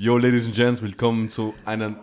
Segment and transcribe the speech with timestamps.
[0.00, 1.96] Yo, Ladies and Gents, willkommen zu einer.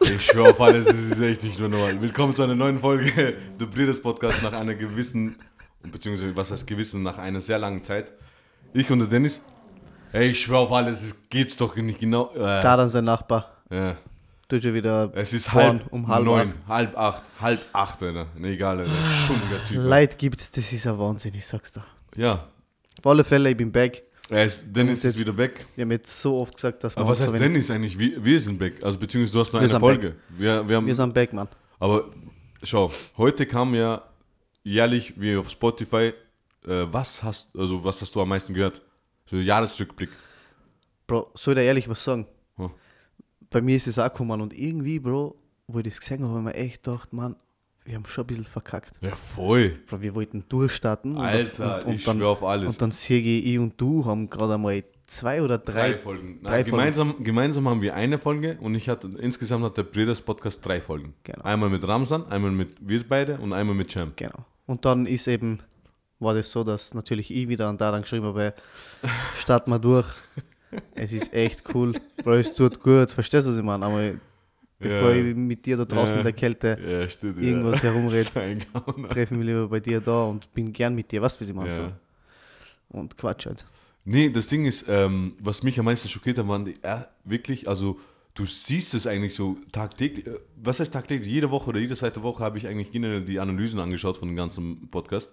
[0.00, 2.00] Ich schwöre auf alles, es ist echt nicht nur normal.
[2.00, 5.34] Willkommen zu einer neuen Folge Du Breeders Podcast nach einer gewissen,
[5.82, 8.12] beziehungsweise was heißt gewissen, nach einer sehr langen Zeit.
[8.72, 9.42] Ich und der Dennis.
[10.12, 12.30] Ey, ich schwöre auf alles, es geht's doch nicht genau.
[12.32, 13.56] Äh, Da dann sein Nachbar.
[13.68, 13.96] ja.
[14.48, 15.10] Tut schon wieder.
[15.14, 18.26] Es ist halb um halb neun, halb acht, halb acht, Alter.
[18.36, 18.92] Nee, egal, Alter.
[19.26, 19.78] Schummiger Typ.
[19.78, 21.82] Leid gibt's, das ist ein Wahnsinn, ich sag's dir.
[22.14, 22.48] Ja,
[22.98, 24.02] Auf alle Fälle, ich bin back.
[24.32, 25.66] Er ist, Dennis jetzt- ist wieder weg.
[25.76, 27.98] Wir haben jetzt so oft gesagt, dass wir Aber was heißt Dennis eigentlich?
[27.98, 28.82] Wir, wir sind weg.
[28.82, 30.16] Also beziehungsweise du hast nur Wir eine Folge.
[30.30, 31.48] Wir, wir haben, Wir sind back, Mann.
[31.78, 32.10] aber
[32.62, 34.02] schau, heute kam ja
[34.62, 36.12] jährlich wie auf Spotify,
[36.64, 38.80] äh, was hast also was hast du am meisten gehört?
[39.26, 40.10] So ein Jahresrückblick.
[41.06, 42.26] Bro, soll ich dir ehrlich was sagen?
[42.56, 42.70] Hm.
[43.50, 46.50] Bei mir ist es auch gekommen und irgendwie, Bro, wo ich das gesehen habe, habe
[46.50, 47.36] ich mir echt gedacht, Mann,
[47.84, 48.92] wir haben schon ein bisschen verkackt.
[49.00, 49.78] Ja, voll.
[49.90, 51.16] Wir wollten durchstarten.
[51.16, 52.68] und- Alter, und, und ich dann, schwör auf alles.
[52.68, 55.90] Und dann ich, ich und du haben gerade einmal zwei oder drei.
[55.92, 56.26] Drei Folgen.
[56.40, 56.70] Nein, drei Folgen.
[56.70, 60.80] gemeinsam, gemeinsam haben wir eine Folge und ich hatte insgesamt hat der Breeders Podcast drei
[60.80, 61.14] Folgen.
[61.24, 61.42] Genau.
[61.42, 64.12] Einmal mit Ramsan, einmal mit wir beide und einmal mit Cem.
[64.16, 64.44] Genau.
[64.66, 65.58] Und dann ist eben,
[66.20, 68.54] war das so, dass natürlich ich wieder an da dann geschrieben habe,
[69.36, 70.06] starten wir durch.
[70.94, 71.94] Es ist echt cool.
[72.22, 73.10] Bro, es tut gut.
[73.10, 73.84] Verstehst du, was ich meine?
[73.84, 74.10] Aber
[74.82, 75.24] bevor Ja.
[75.24, 76.20] ich mit dir da draußen Ja.
[76.20, 77.38] in der Kälte Ja, stimmt.
[77.40, 79.08] irgendwas Gauner.
[79.08, 81.22] treffe ich mich lieber bei dir da und bin gern mit dir.
[81.22, 81.70] Wie ich meine?
[81.70, 81.76] Ja.
[81.76, 82.98] So.
[82.98, 83.64] Und Quatsch halt.
[84.04, 87.68] Nee, das Ding ist, ähm, was mich am meisten schockiert hat, waren die, äh, wirklich,
[87.68, 88.00] also
[88.34, 91.28] du siehst es eigentlich so tagtäglich, äh, was heißt tagtäglich?
[91.32, 94.36] Jede Woche oder jede zweite Woche habe ich eigentlich generell die Analysen angeschaut von dem
[94.36, 95.30] ganzen Podcast.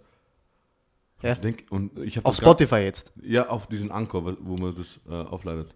[1.22, 1.34] Ja.
[1.34, 3.12] Ich denk, und ich Auf Spotify jetzt.
[3.22, 5.76] Ja, auf diesen Anchor, wo- wo man das äh, aufleitet.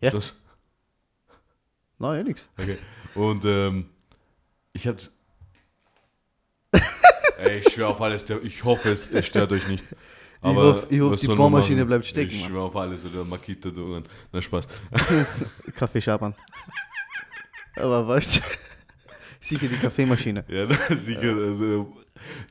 [0.00, 0.08] Ja.
[0.08, 0.36] Ist Das?
[2.04, 2.48] Nein, ja, nix.
[2.58, 2.78] Okay.
[3.14, 3.86] Und ähm,
[4.74, 5.10] ich hab's.
[7.38, 9.84] Ey, ich schwöre auf alles, ich hoffe, es, es stört euch nicht.
[10.42, 11.88] Aber hoffe- ich hoffe, was die soll man Bohrmaschine machen?
[11.88, 14.02] bleibt stecken, Ich schwöre auf alles, oder Makita, du.
[14.32, 14.68] Na, Spaß.
[15.74, 16.34] Kaffee schabern.
[17.76, 18.40] Aber weißt du,
[19.40, 20.44] sicher die Kaffeemaschine.
[20.48, 21.20] Ja, sicher.
[21.34, 21.96] Also,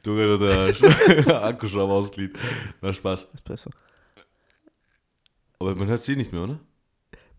[0.01, 2.35] du oder der Akkuschrauber ausglied.
[2.81, 3.29] Na, Spaß.
[3.35, 3.69] Espresso.
[5.59, 6.59] Aber man hört sie nicht mehr, oder?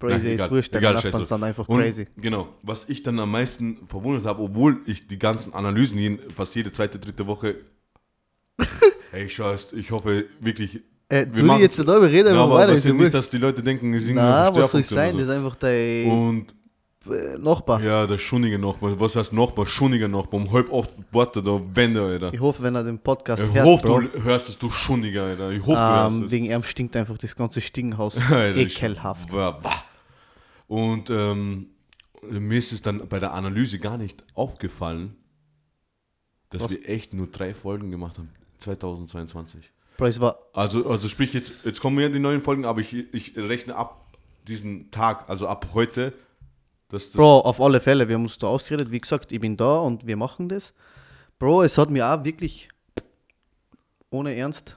[0.05, 0.51] Bro, Nein, ja jetzt egal.
[0.51, 2.07] wurscht, Egal, Nachbarn sind einfach Und, crazy.
[2.17, 2.49] Genau.
[2.63, 6.71] Was ich dann am meisten verwundert habe, obwohl ich die ganzen Analysen jeden, fast jede
[6.73, 7.57] zweite, dritte Woche.
[9.13, 10.81] Ey, scheiß, ich hoffe wirklich.
[11.09, 13.31] Äh, wir du machen- jetzt darüber reden, Ja, aber aber weiter, das ist nicht, dass
[13.31, 15.17] die Leute denken, wir sind Na, was soll Störfunktion sein?
[15.19, 16.11] Das oder ist einfach dein so.
[16.13, 16.55] Und
[17.15, 17.83] äh, Nachbar.
[17.83, 18.99] ja, der Schunniger Nachbar.
[18.99, 19.67] Was heißt Nachbar?
[19.67, 20.41] Schunniger Nachbar.
[20.41, 22.33] Um halb acht Worte da Wände, Alter.
[22.33, 25.25] Ich hoffe, wenn er den Podcast Ich hört, hoffe, Bro, du hörst es, du Schunniger,
[25.25, 25.51] Alter.
[25.51, 26.31] Ich hoffe, du hörst ähm, es.
[26.31, 29.31] wegen ihm stinkt einfach das ganze Stingenhaus Alter, ich- ekelhaft.
[29.33, 29.73] Wah, wah.
[30.67, 31.67] Und ähm,
[32.29, 35.17] mir ist es dann bei der Analyse gar nicht aufgefallen,
[36.51, 36.71] dass Was?
[36.71, 38.31] wir echt nur drei Folgen gemacht haben.
[38.59, 39.73] 2022.
[39.97, 42.95] Bro, es war, Also, also sprich, jetzt, jetzt kommen ja die neuen Folgen, aber ich,
[43.15, 44.17] ich rechne ab
[44.49, 46.13] diesen Tag, also ab heute,
[46.89, 47.17] dass das.
[47.17, 48.91] Bro, auf alle Fälle, wir haben uns da ausgeredet.
[48.91, 50.73] Wie gesagt, ich bin da und wir machen das.
[51.39, 52.69] Bro, es hat mir auch wirklich
[54.11, 54.77] ohne Ernst,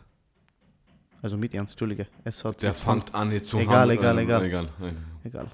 [1.22, 4.46] also mit Ernst, Entschuldige, es hat der fängt an jetzt zu Egal, haben- egal, egal.
[4.46, 4.70] egal.
[5.24, 5.48] Egal.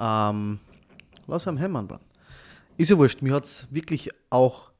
[0.00, 0.58] Ähm,
[1.26, 1.98] lass am Hämmern, Bro.
[2.78, 4.70] Ist ja wurscht, mir hat es wirklich auch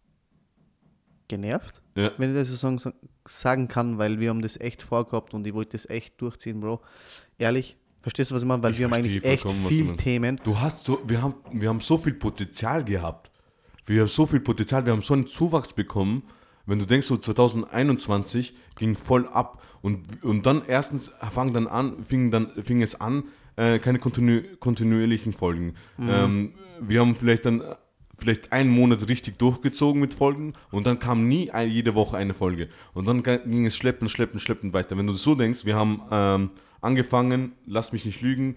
[1.29, 2.11] genervt, Ja.
[2.19, 2.95] wenn ich das so sagen,
[3.27, 6.81] sagen kann, weil wir haben das echt vorgehabt und ich wollte das echt durchziehen, Bro.
[7.39, 8.63] Ehrlich, verstehst du, was ich meine?
[8.63, 9.95] Weil Ich wir haben eigentlich echt viel.
[9.97, 10.41] Themen.
[10.43, 13.31] Du hast so, wir haben, wir haben so viel Potenzial gehabt.
[13.87, 16.23] Wir haben so viel Potenzial, wir haben so einen Zuwachs bekommen.
[16.67, 22.03] Wenn du denkst, so 2021 ging voll ab und, und dann erstens fang dann an,
[22.05, 23.25] fing, dann, fing es an,
[23.56, 25.75] äh, keine kontinu kontinuierlichen Folgen.
[25.99, 27.62] Ähm, wir haben vielleicht dann
[28.21, 32.34] vielleicht einen Monat richtig durchgezogen mit Folgen und dann kam nie ein, jede Woche eine
[32.34, 32.69] Folge.
[32.94, 34.97] Und dann ging es schleppen, schleppen, schleppen weiter.
[34.97, 36.50] Wenn du das so denkst, wir haben ähm,
[36.81, 38.56] angefangen, lass mich nicht lügen,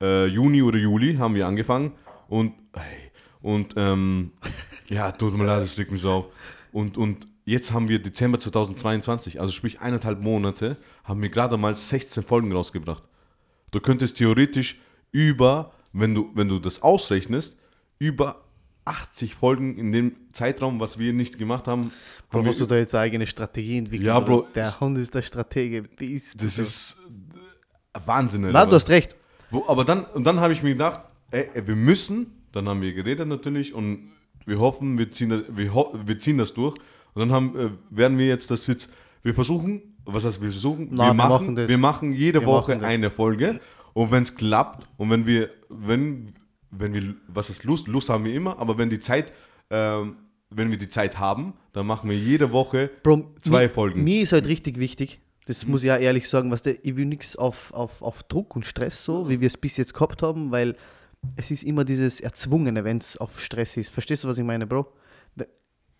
[0.00, 1.92] äh, Juni oder Juli haben wir angefangen
[2.28, 3.10] und hey,
[3.42, 4.32] und ähm,
[4.88, 6.28] ja, tut mir leid, das regt mich so auf.
[6.72, 11.74] Und, und jetzt haben wir Dezember 2022, also sprich eineinhalb Monate, haben wir gerade mal
[11.74, 13.02] 16 Folgen rausgebracht.
[13.70, 14.78] Du könntest theoretisch
[15.12, 17.56] über, wenn du, wenn du das ausrechnest,
[17.98, 18.42] über
[18.84, 21.92] 80 Folgen in dem Zeitraum, was wir nicht gemacht haben,
[22.30, 24.08] Bro, hast du da jetzt eine eigene Strategie entwickelt?
[24.08, 24.20] Ja?
[24.20, 25.82] Bro, Der Hund ist der Stratege.
[25.82, 26.96] Bist das ist
[27.94, 28.48] äh, Wahnsinn.
[28.50, 29.14] Na, du hast recht.
[29.50, 31.00] Wo, aber dann, und dann habe ich mir gedacht,
[31.30, 34.10] ey, wir müssen, dann haben wir geredet natürlich und
[34.46, 36.76] wir hoffen, wir ziehen das, wir, wir ziehen das durch.
[37.14, 38.88] Und dann haben, äh, werden wir jetzt das jetzt,
[39.22, 40.88] wir versuchen, was heißt wir versuchen?
[40.90, 41.68] Na, wir, wir machen, machen das.
[41.68, 43.60] wir machen jede Wir Woche machen eine Folge
[43.92, 46.32] und wenn es klappt und wenn wir, wenn,
[46.70, 49.32] wenn wir, was ist Lust, Lust haben wir immer, aber wenn die Zeit,
[49.70, 50.16] ähm,
[50.50, 54.04] wenn wir die Zeit haben, dann machen wir jede Woche Bro, zwei mi- Folgen.
[54.04, 57.06] Mir ist halt richtig wichtig, Das muss ich auch ehrlich sagen, was der, ich will
[57.06, 60.50] nichts auf, auf, auf Druck und Stress so, wie wir es bis jetzt gehabt haben,
[60.50, 60.76] weil
[61.36, 63.90] es ist immer dieses Erzwungene, wenn es auf Stress ist.
[63.90, 64.86] Verstehst du, was ich meine, Bro?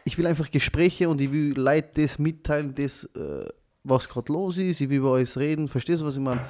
[0.05, 3.45] Ich will einfach Gespräche und ich will Leute das mitteilen, das, äh,
[3.85, 5.69] was gerade los ist, ich will über alles reden.
[5.69, 6.45] Verstehst du, was ich meine?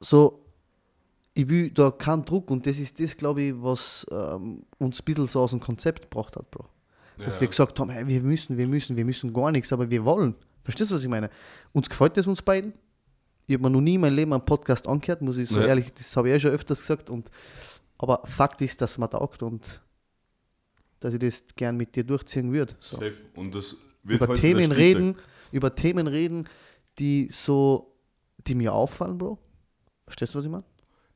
[0.00, 0.44] So,
[1.34, 5.04] ich will da keinen Druck und das ist das, glaube ich, was ähm, uns ein
[5.04, 6.66] bisschen so aus dem Konzept gebracht hat, Bro.
[7.18, 7.40] Dass Ja.
[7.42, 10.34] wir gesagt haben, hey, wir müssen, wir müssen, wir müssen gar nichts, aber wir wollen.
[10.62, 11.30] Verstehst du, was ich meine?
[11.72, 12.72] Uns gefällt das uns beiden.
[13.46, 15.66] Ich habe mir noch nie in meinem Leben einen Podcast angehört, muss ich so Ja.
[15.66, 17.08] ehrlich, das habe ich eh schon öfters gesagt.
[17.10, 17.30] Und,
[17.98, 19.80] aber Fakt ist, dass man taugt und
[21.00, 22.74] dass ich das gern mit dir durchziehen würde.
[22.80, 22.96] So.
[22.96, 23.14] Safe.
[23.36, 25.14] Und das wird Über Themen der Stichtag.
[25.52, 26.48] Über Themen reden,
[26.98, 27.94] die so,
[28.46, 29.38] die mir auffallen, Bro.
[30.04, 30.64] Verstehst du, was ich meine?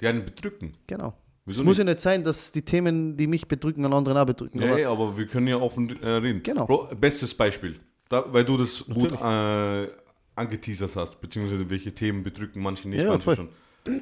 [0.00, 0.74] Die einen bedrücken.
[0.86, 1.14] Genau.
[1.44, 1.86] Wieso es muss nicht?
[1.86, 4.60] ja nicht sein, dass die Themen, die mich bedrücken, an anderen auch bedrücken.
[4.62, 6.42] Ja, aber aber wir können ja offen äh, reden.
[6.42, 6.66] Genau.
[6.66, 7.80] Bro, bestes Beispiel.
[8.08, 9.88] Da, weil du das gut Natürlich.
[9.88, 9.92] äh,
[10.36, 13.36] angeteasert hast, beziehungsweise welche Themen bedrücken manche nicht, Ja, manche voll.
[13.36, 13.48] schon.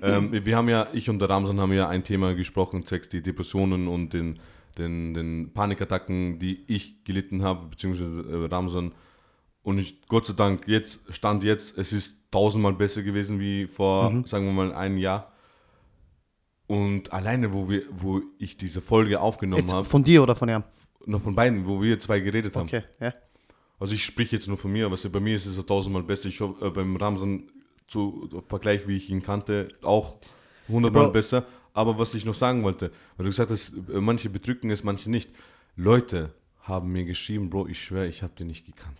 [0.03, 3.09] Ähm, wir wir haben ja, ich und der Ramsan haben ja ein Thema gesprochen, zwecks
[3.09, 4.39] die Depressionen und den,
[4.77, 8.93] den, den Panikattacken, die ich gelitten habe, beziehungsweise äh, Ramsan.
[9.63, 14.11] Und ich, Gott sei Dank, jetzt, Stand jetzt, es ist tausendmal besser gewesen wie vor,
[14.11, 14.25] Mhm.
[14.25, 15.33] sagen wir mal, einem Jahr.
[16.67, 20.63] Und alleine, wo, wir, wo ich diese Folge aufgenommen habe, von dir oder von ihm?
[21.07, 22.65] noch von beiden, wo wir zwei geredet haben.
[22.69, 23.13] Okay, ja.
[23.79, 26.29] Also ich spreche jetzt nur von mir, aber bei mir ist es so tausendmal besser.
[26.29, 27.51] Ich hoffe, äh, beim Ramsan
[27.89, 30.19] zu Vergleich, wie ich ihn kannte, auch
[30.69, 31.47] hundertmal besser.
[31.73, 35.11] Aber was ich noch sagen wollte, weil du gesagt hast, äh, manche bedrücken es, manche
[35.11, 35.31] nicht.
[35.77, 38.99] Leute haben mir geschrieben, Bro, ich schwöre, ich habe den nicht gekannt.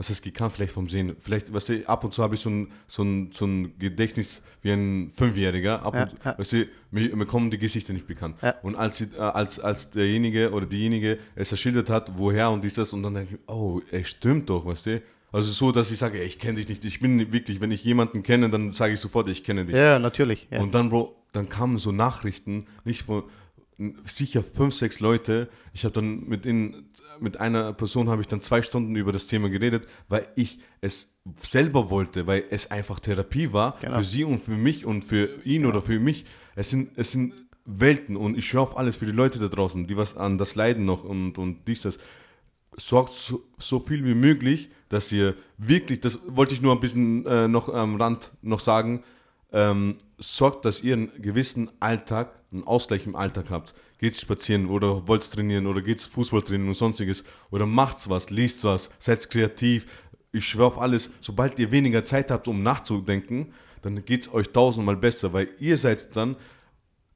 [0.00, 0.54] Was heißt gekannt?
[0.54, 1.14] Vielleicht vom Sehen.
[1.20, 4.40] Vielleicht, weißt du, ab und zu habe ich so ein, so, ein, so ein Gedächtnis
[4.62, 5.82] wie ein Fünfjähriger.
[5.82, 6.38] Ab Ja, und, ja.
[6.38, 8.36] Weißt du, mir, mir kommen die Gesichter nicht bekannt.
[8.40, 8.54] Ja.
[8.62, 12.94] Und als, sie, als, als derjenige oder diejenige es erschildert hat, woher und dies, das,
[12.94, 15.02] und dann denke ich, oh, ey, stimmt doch, weißt du?
[15.32, 16.82] Also so, dass ich sage, ey, ich kenne dich nicht.
[16.86, 19.76] Ich bin wirklich, wenn ich jemanden kenne, dann sage ich sofort, ich kenne dich.
[19.76, 20.48] Ja, natürlich.
[20.50, 20.60] Ja.
[20.60, 23.24] Und dann, Bro, dann kamen so Nachrichten, nicht von
[24.04, 25.48] sicher fünf, sechs Leute.
[25.72, 26.88] Ich habe dann mit ihnen,
[27.18, 31.14] mit einer Person habe ich dann zwei Stunden über das Thema geredet, weil ich es
[31.40, 33.98] selber wollte, weil es einfach Therapie war Genau.
[33.98, 36.24] für sie und für mich und für ihn oder für mich.
[36.54, 37.34] Es sind, es sind
[37.64, 40.54] Welten und ich schwöre auf alles für die Leute da draußen, die was an das
[40.54, 41.98] Leiden noch und, und dies, das.
[42.76, 47.26] Sorgt so, so viel wie möglich, dass ihr wirklich, das wollte ich nur ein bisschen
[47.26, 49.02] äh, noch am Rand noch sagen,
[49.52, 53.74] ähm, sorgt, dass ihr einen gewissen Alltag, einen Ausgleich im Alltag habt.
[53.98, 58.64] Geht spazieren oder wollt trainieren oder geht's Fußball trainieren und sonstiges oder macht's was, liest
[58.64, 59.86] was, seid kreativ.
[60.32, 63.52] Ich schwöre auf alles, sobald ihr weniger Zeit habt, um nachzudenken,
[63.82, 66.36] dann geht's euch tausendmal besser, weil ihr seid dann,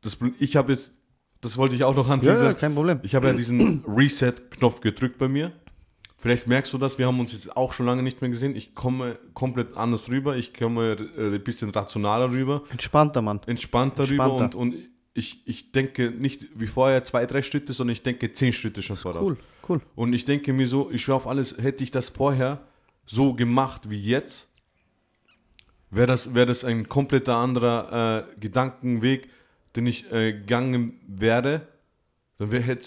[0.02, 0.94] das, ich habe jetzt,
[1.40, 3.00] das wollte ich auch noch an ja, ja, kein Problem.
[3.02, 5.52] ich habe ja diesen Reset-Knopf gedrückt bei mir.
[6.24, 8.56] Vielleicht merkst du das, wir haben uns jetzt auch schon lange nicht mehr gesehen.
[8.56, 13.42] Ich komme komplett anders rüber, ich komme äh, ein bisschen rationaler rüber, Entspannter Mann.
[13.44, 14.58] entspannter rüber und, Entspannter.
[14.58, 14.74] und
[15.12, 18.96] ich, ich denke nicht wie vorher zwei, drei Schritte, sondern ich denke zehn Schritte schon
[18.96, 19.28] voraus.
[19.28, 19.36] Cool,
[19.68, 19.80] cool.
[19.96, 22.62] Und ich denke mir so, ich schwöre auf alles, hätte ich das vorher
[23.04, 24.48] so gemacht wie jetzt,
[25.90, 29.28] wäre das, wär das ein kompletter anderer äh, Gedankenweg,
[29.76, 31.68] den ich äh, gegangen wäre.
[32.38, 32.78] Dann wäre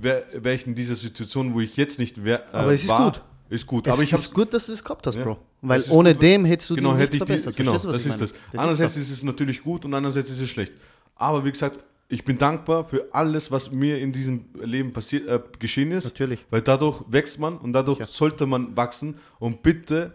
[0.00, 2.88] wär, wär ich in dieser Situation, wo ich jetzt nicht wär, äh, Aber es ist
[2.88, 3.04] war.
[3.10, 3.22] gut.
[3.48, 3.86] Ist gut.
[3.86, 5.24] Es Aber ich ist gut, dass du es gehabt hast, Ja.
[5.24, 5.38] Bro.
[5.62, 7.56] Weil ist ohne gut, dem hättest du genau, hätte nicht ich die, verbessert.
[7.56, 8.50] genau, Verstehst du, das ist meine?
[8.52, 8.60] das.
[8.60, 9.00] Einerseits so.
[9.00, 10.72] ist es natürlich gut und andererseits ist es schlecht.
[11.16, 15.40] Aber wie gesagt, ich bin dankbar für alles, was mir in diesem Leben passiert, äh,
[15.58, 16.04] geschehen ist.
[16.04, 16.44] Natürlich.
[16.50, 18.06] Weil dadurch wächst man und dadurch Ja.
[18.06, 19.16] sollte man wachsen.
[19.38, 20.12] Und bitte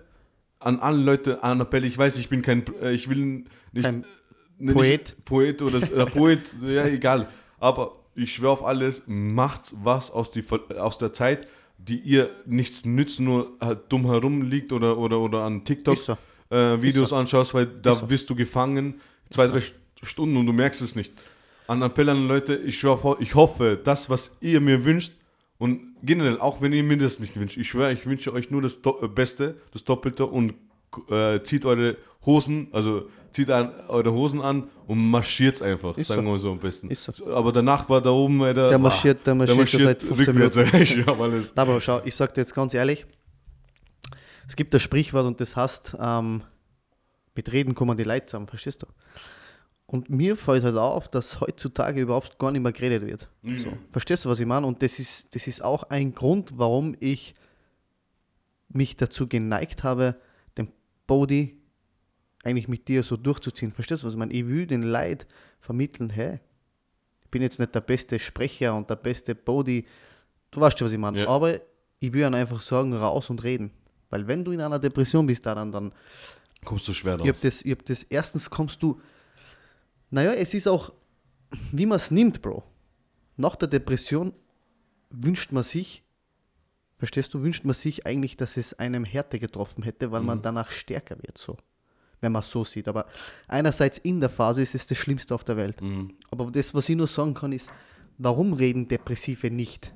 [0.60, 4.06] an alle Leute, an Appelle, ich weiß, ich bin kein, äh, ich will nicht, Kein
[4.60, 5.02] ne, Poet.
[5.02, 7.28] Nicht Poet oder äh, Poet, ja egal.
[7.60, 10.44] Aber ich schwöre auf alles, macht was aus, die,
[10.78, 15.64] aus der Zeit, die ihr nichts nützt, nur halt dumm herumliegt oder, oder, oder an
[15.66, 16.18] TikTok Ist so.
[16.50, 17.16] äh, so.
[17.16, 18.06] anschaust, weil da so.
[18.06, 18.96] bist du gefangen,
[19.30, 19.62] zwei, drei
[20.04, 21.14] Stunden und du merkst es nicht.
[21.68, 25.14] An Appell an Leute, ich schwöre, vor- ich hoffe, das, was ihr mir wünscht
[25.58, 28.62] und generell, auch wenn ihr mir das nicht wünscht, ich schwöre, ich wünsche euch nur
[28.62, 30.54] das Do äh, Beste, das Doppelte und
[31.10, 36.24] äh, zieht eure Hosen, also zieht an, eure Hosen an und marschiert einfach, Ist sagen
[36.24, 36.90] wir mal so am besten.
[36.90, 37.34] Ist so.
[37.34, 40.56] Aber der Nachbar da oben, äh, der, Der marschiert, der marschiert, schon seit 15 rückwärts,
[40.58, 40.78] Minuten.
[40.82, 41.54] ich hab alles.
[41.56, 43.06] Na, aber schau, ich sag dir jetzt ganz ehrlich,
[44.48, 46.44] es gibt das Sprichwort und das heißt, ähm,
[47.36, 48.88] mit Reden kommen die Leute zusammen, verstehst du?
[49.88, 53.30] Und mir fällt halt auf, dass heutzutage überhaupt gar nicht mehr geredet wird.
[53.44, 54.66] So, verstehst du, was ich meine?
[54.66, 57.36] Und das ist, das ist auch ein Grund, warum ich
[58.70, 60.16] mich dazu geneigt habe,
[60.58, 60.70] den
[61.06, 61.58] Body
[62.46, 63.72] eigentlich mit dir so durchzuziehen.
[63.72, 64.34] Verstehst du, was ich meine?
[64.34, 65.26] Ich will den Leid
[65.60, 66.40] vermitteln, hey,
[67.24, 69.86] ich bin jetzt nicht der beste Sprecher und der beste Body,
[70.52, 71.22] du weißt schon, was ich meine.
[71.22, 71.28] Ja.
[71.28, 71.60] Aber
[72.00, 73.72] ich will ihnen einfach sagen, raus und reden.
[74.10, 75.94] Weil wenn du in einer Depression bist, daran, dann,
[76.64, 79.00] Kommst du schwer ich hab das, ich hab das, erstens kommst du,
[80.10, 80.94] naja, es ist auch,
[81.72, 82.64] wie man es nimmt, Bro.
[83.38, 84.34] Nach der Depression
[85.10, 86.04] wünscht man sich,
[86.98, 90.72] verstehst du, wünscht man sich eigentlich, dass es einem Härte getroffen hätte, weil man danach
[90.72, 91.58] stärker wird, so.
[92.22, 92.88] Wenn man es so sieht.
[92.88, 93.06] Aber
[93.48, 95.78] einerseits in der Phase ist es das Schlimmste auf der Welt.
[96.32, 97.72] Aber das, was ich nur sagen kann, ist,
[98.18, 99.94] warum reden Depressive nicht?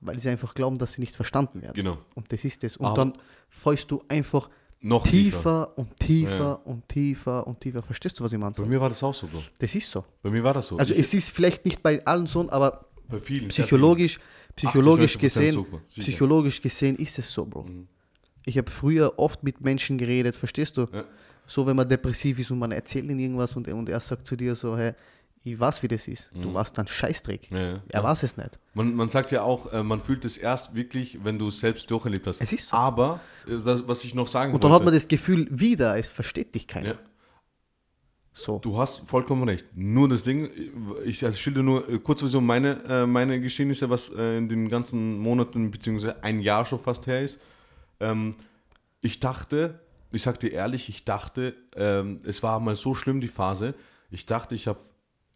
[0.00, 1.74] Weil sie einfach glauben, dass sie nicht verstanden werden.
[1.74, 1.98] Genau.
[2.14, 2.76] Und das ist es.
[2.76, 3.12] Und Aber- dann
[3.48, 4.48] fällst du einfach
[4.80, 6.52] Noch tiefer, und tiefer Ja.
[6.52, 7.82] und tiefer und tiefer.
[7.82, 8.52] Verstehst du, was ich meine?
[8.52, 9.42] Bei mir war das auch so, Bro.
[9.58, 10.04] Das ist so.
[10.22, 10.76] Bei mir war das so.
[10.78, 13.48] Also ich, es ist vielleicht nicht bei allen so, aber bei vielen.
[13.48, 14.20] psychologisch,
[14.54, 15.66] psychologisch 80, 90% gesehen.
[15.68, 15.80] Mhm.
[15.88, 17.66] psychologisch gesehen ist es so, Bro.
[18.48, 20.86] Ich habe früher oft mit Menschen geredet, verstehst du?
[20.90, 21.04] Ja.
[21.46, 24.36] So, wenn man depressiv ist und man erzählt ihm irgendwas und, und er sagt zu
[24.36, 24.92] dir so, hey,
[25.44, 26.30] ich weiß, wie das ist.
[26.34, 27.50] Du warst dann Scheißdreck.
[27.50, 27.56] Mhm.
[27.56, 28.58] Ja, ja, er weiß es nicht.
[28.74, 31.90] Man, man sagt ja auch, äh, man fühlt es erst wirklich, wenn du es selbst
[31.90, 32.40] durcherlebt hast.
[32.40, 32.76] Es ist so.
[32.76, 35.96] Aber, äh, das, was ich noch sagen Und dann hat wollte, man das Gefühl wieder,
[35.98, 36.88] es versteht dich keiner.
[36.88, 36.98] ja,
[38.32, 38.58] So.
[38.58, 39.66] du hast vollkommen recht.
[39.74, 40.50] Nur das Ding,
[41.04, 44.68] ich also schilder nur äh, kurz so meine, äh, meine Geschehnisse, was äh, in den
[44.68, 47.38] ganzen Monaten, beziehungsweise ein Jahr schon fast her ist.
[48.00, 48.36] Ähm,
[49.00, 49.80] ich dachte,
[50.12, 53.74] ich sag dir ehrlich, ich dachte, ähm, es war mal so schlimm, die Phase.
[54.10, 54.80] Ich dachte, ich habe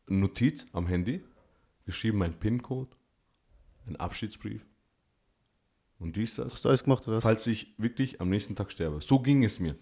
[0.09, 1.25] eine Notiz am Handy,
[1.85, 2.91] geschrieben, mein PIN-Code,
[3.87, 4.65] ein Abschiedsbrief
[6.03, 6.55] und dies, das.
[6.55, 7.23] Hast du alles gemacht oder was?
[7.23, 9.01] falls ich wirklich am nächsten Tag sterbe.
[9.01, 9.77] So ging es mir.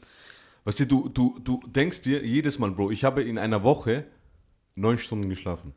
[0.64, 4.06] Weißt du, du, du, du denkst dir jedes Mal, Bro, ich habe in einer Woche
[4.74, 5.72] neun Stunden geschlafen.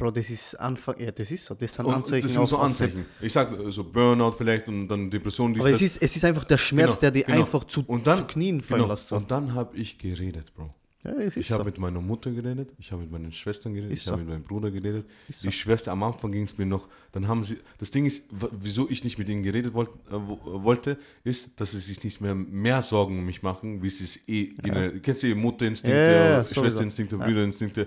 [0.00, 1.54] Bro, das ist Anfang, ja, das ist so.
[1.54, 2.22] Das sind Anzeichen.
[2.22, 3.04] das sind so Anzeichen.
[3.20, 5.52] Ich sag so Burnout vielleicht und dann Depression.
[5.52, 7.40] dies, Aber es ist, es ist einfach der Schmerz, Genau, der dich genau.
[7.40, 8.92] einfach zu, Und dann- zu Knien fallen Genau.
[8.92, 9.08] lässt.
[9.08, 9.16] So.
[9.16, 10.74] Und dann habe ich geredet, Bro.
[11.02, 11.54] Ja, Ich so.
[11.54, 14.12] habe mit meiner Mutter geredet, ich habe mit meinen Schwestern geredet, Ist ich so.
[14.12, 15.06] habe mit meinem Bruder geredet.
[15.28, 15.50] Ist Die so.
[15.52, 18.28] Schwester, am Anfang ging es mir noch, dann haben sie, das Ding ist,
[18.60, 22.20] wieso ich nicht mit ihnen geredet wollt, äh, wo- wollte, ist, dass sie sich nicht
[22.20, 25.98] mehr mehr Sorgen um mich machen, wie sie es eh generell, kennst du eh Mutterinstinkte,
[25.98, 26.44] Ja, ja, ja.
[26.46, 27.86] Schwesterinstinkte, Brüderinstinkte,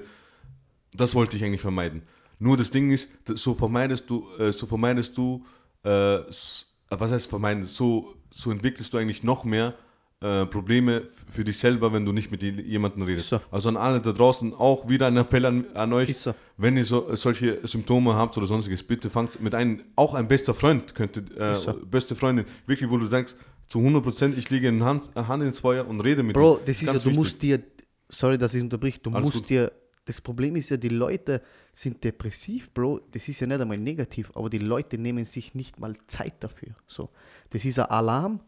[0.93, 2.03] das wollte ich eigentlich vermeiden.
[2.39, 5.45] Nur das Ding ist, so vermeidest du, äh, so vermeidest du,
[5.85, 6.23] äh, äh,
[6.89, 9.75] was heißt vermeiden, so, so entwickelst du eigentlich noch mehr
[10.23, 13.29] äh, Probleme für dich selber, wenn du nicht mit jemandem redest.
[13.29, 13.39] So.
[13.51, 16.33] Also an alle da draußen auch wieder ein Appell an, an euch, so.
[16.57, 20.53] wenn ihr so, solche Symptome habt oder sonstiges, bitte fangt mit einem, auch ein bester
[20.53, 21.73] Freund könnte, äh, so.
[21.73, 25.87] beste Freundin, wirklich, wo du sagst, zu 100% ich lege eine Hand, Hand ins Feuer
[25.87, 26.59] und rede mit Bro, ihm.
[26.65, 27.15] das ist ja, du wichtig.
[27.15, 27.59] musst dir,
[28.09, 29.49] sorry, dass ich unterbrich, du Alles musst gut.
[29.49, 29.71] dir,
[30.05, 31.41] das Problem ist ja, die Leute
[31.71, 35.79] sind depressiv, Bro, das ist ja nicht einmal negativ, aber die Leute nehmen sich nicht
[35.79, 36.75] mal Zeit dafür.
[36.87, 37.09] So,
[37.49, 38.41] das ist ein Alarm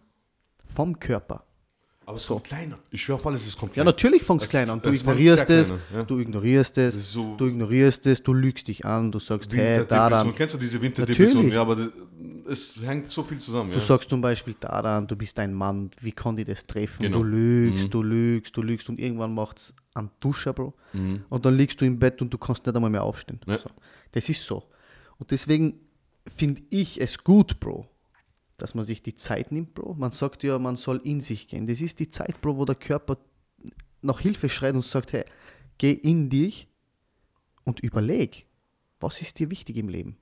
[0.65, 1.45] vom Körper.
[2.07, 2.77] Aber es kommt kleiner.
[2.91, 3.91] Ich schwöre auf alles, es kommt Ja, kleiner.
[3.91, 4.79] natürlich fängt es Es- klein an.
[4.81, 6.03] Du ignorierst es, an, ja.
[6.03, 10.33] du ignorierst es, so- du ignorierst es, du lügst dich an, du sagst, hey, daran,
[10.35, 11.49] Kennst du diese Winterdepression?
[11.51, 11.77] Ja, aber
[12.47, 13.71] es hängt so viel zusammen.
[13.71, 13.83] Du Ja.
[13.83, 17.01] sagst zum Beispiel daran, du bist ein Mann, wie kann ich das treffen?
[17.03, 17.17] Genau.
[17.19, 20.73] Du lügst, du lügst, du lügst und irgendwann macht es einen Duscher, Bro.
[21.29, 23.39] Und dann liegst du im Bett und du kannst nicht einmal mehr aufstehen.
[23.47, 23.57] Ja.
[23.57, 23.69] So.
[24.11, 24.63] Das ist so.
[25.17, 25.79] Und deswegen
[26.27, 27.87] finde ich es gut, Bro,
[28.57, 29.95] dass man sich die Zeit nimmt, Bro.
[29.95, 31.67] Man sagt ja, man soll in sich gehen.
[31.67, 33.17] Das ist die Zeit, Bro, wo der Körper
[34.01, 35.25] nach Hilfe schreit und sagt, hey,
[35.77, 36.67] geh in dich
[37.63, 38.45] und überleg,
[38.99, 40.17] was ist dir wichtig im Leben?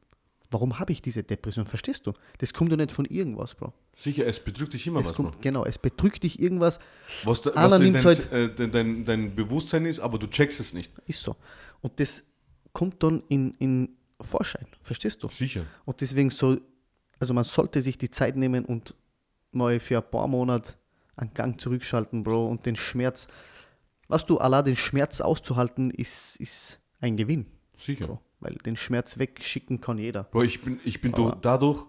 [0.49, 1.65] Warum habe ich diese Depression?
[1.65, 2.13] Verstehst du?
[2.37, 3.73] Das kommt ja nicht von irgendwas, Bro.
[3.97, 5.39] Sicher, es bedrückt dich immer Es was, kommt, Bro.
[5.41, 6.79] genau, es betrügt dich irgendwas,
[7.23, 10.73] Was, da, was dein, halt- äh, dein, dein, dein Bewusstsein ist, aber du checkst es
[10.73, 10.91] nicht.
[11.05, 11.35] ist so.
[11.81, 12.23] Und das
[12.71, 13.89] kommt dann in, in
[14.21, 15.27] Vorschein, verstehst du?
[15.29, 15.65] Sicher.
[15.85, 16.57] Und deswegen so,
[17.23, 18.95] also man sollte sich die Zeit nehmen und
[19.51, 20.73] mal für ein paar Monate
[21.15, 23.27] einen Gang zurückschalten, Bro, und den Schmerz,
[24.09, 27.45] was du, Allah, den Schmerz auszuhalten, ist, ist ein Gewinn,
[27.77, 28.07] Sicher.
[28.07, 28.19] Bro.
[28.41, 30.23] Weil den Schmerz wegschicken kann jeder.
[30.25, 31.85] Bro, ich bin, ich bin Aber- dadurch,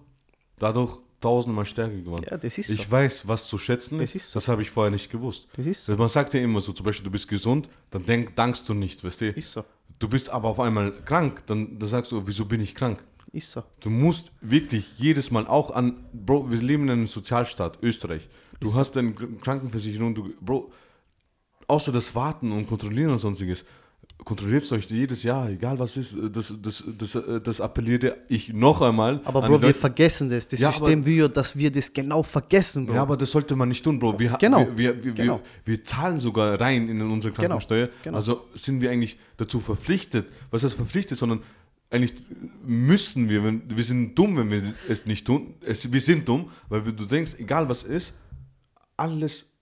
[0.58, 2.26] dadurch tausendmal stärker geworden.
[2.30, 2.90] Ja, das ist ich so.
[2.92, 4.16] weiß, was zu schätzen Das ist.
[4.26, 4.36] ist so.
[4.38, 5.48] Das habe ich vorher nicht gewusst.
[5.56, 5.96] Das ist so.
[5.96, 9.02] Man sagt ja immer so, zum Beispiel, du bist gesund, dann denk, dankst du nicht,
[9.02, 9.30] weißt du?
[9.30, 9.64] Ist so.
[9.98, 13.02] Du bist aber auf einmal krank, dann, dann sagst du, wieso bin ich krank?
[13.34, 13.62] Ist so.
[13.80, 18.28] Du musst wirklich jedes Mal auch an, Bro, wir leben in einem Sozialstaat, Österreich.
[18.60, 20.70] Du hast eine K- Krankenversicherung, du, Bro,
[21.66, 23.64] außer das Warten und Kontrollieren und sonstiges,
[24.24, 28.52] kontrollierst du euch jedes Jahr, egal was ist, das, das, das, das, das appellierte ich
[28.52, 29.20] noch einmal.
[29.24, 30.46] Aber Bro, wir vergessen das.
[30.46, 32.94] Das Ja, System will ja, dass wir das genau vergessen, Bro.
[32.94, 34.16] Ja, aber das sollte man nicht tun, Bro.
[34.20, 35.40] Wir, Genau, wir, wir, wir, genau.
[35.64, 37.88] wir, wir zahlen sogar rein in unsere Genau, Krankensteuer.
[38.04, 38.16] genau.
[38.16, 41.42] Also sind wir eigentlich dazu verpflichtet, was heißt verpflichtet, sondern
[41.94, 42.14] eigentlich
[42.66, 45.54] müssen wir, wir sind dumm, wenn wir es nicht tun.
[45.60, 48.14] Es, wir sind dumm, weil du denkst, egal was ist,
[48.96, 49.52] alles,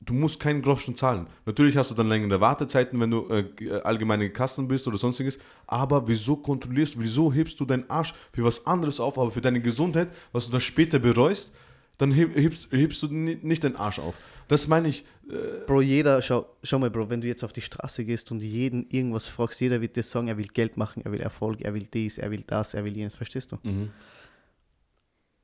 [0.00, 1.26] du musst keinen Groschen zahlen.
[1.46, 6.06] Natürlich hast du dann längere Wartezeiten, wenn du äh, allgemeine Kassen bist oder sonstiges, aber
[6.06, 10.10] wieso kontrollierst, wieso hebst du deinen Arsch für was anderes auf, aber für deine Gesundheit,
[10.30, 11.52] was du dann später bereust,
[12.00, 14.14] dann heb, hebst, hebst du ni- nicht den Arsch auf.
[14.48, 17.60] Das meine ich, äh, Bro, jeder, schau, schau mal, Bro, wenn du jetzt auf die
[17.60, 21.12] Straße gehst und jeden irgendwas fragst, jeder wird dir sagen, er will Geld machen, er
[21.12, 23.58] will Erfolg, er will dies, er will das, er will jenes, verstehst du?
[23.62, 23.90] mhm.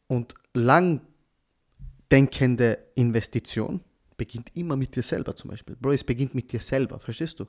[0.08, 1.00] Und lang
[2.10, 3.80] denkende Investition
[4.16, 5.76] beginnt immer mit dir selber zum Beispiel.
[5.76, 7.46] Bro, es beginnt mit dir selber, verstehst du?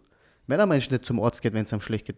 [0.48, 2.18] Wenn ein Mensch nicht zum Arzt geht, wenn es ihm schlecht geht,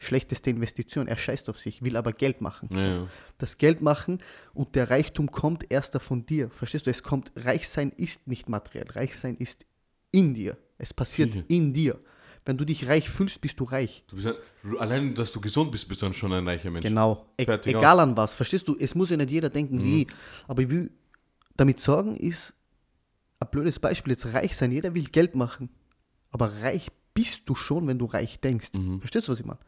[0.00, 2.68] schlechteste Investition, er scheißt auf sich, will aber Geld machen.
[2.74, 3.08] ja, ja.
[3.38, 4.18] Das Geld machen
[4.52, 6.50] und der Reichtum kommt erst von dir.
[6.50, 6.90] Verstehst du?
[6.90, 9.66] Es kommt, reich sein ist nicht materiell, reich sein ist
[10.10, 10.58] in dir.
[10.78, 11.44] Es passiert Sicher.
[11.48, 12.00] in dir.
[12.46, 14.02] Wenn du dich reich fühlst, bist du reich.
[14.08, 14.34] Du bist ja,
[14.78, 16.86] allein, dass du gesund bist, bist du dann schon ein reicher Mensch.
[16.86, 17.26] Genau.
[17.36, 18.34] E Fertig egal an was.
[18.34, 18.76] Verstehst du?
[18.80, 20.08] Es muss ja nicht jeder denken wie ich.
[20.48, 20.90] Aber ich will
[21.56, 22.54] damit sagen, ist
[23.38, 24.72] ein blödes Beispiel jetzt reich sein.
[24.72, 25.68] Jeder will Geld machen.
[26.30, 28.70] Aber reich bist du schon, wenn du reich denkst.
[28.98, 29.60] Verstehst du, was ich meine?